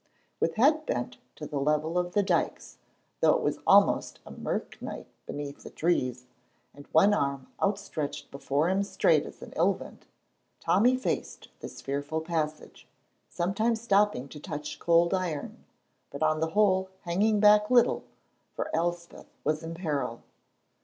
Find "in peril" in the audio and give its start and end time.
19.61-20.23